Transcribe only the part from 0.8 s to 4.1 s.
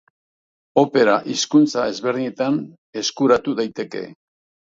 Opera hizkuntza ezberdinetan eskuratu daiteke.